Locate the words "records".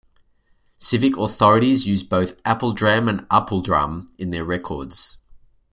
4.43-5.19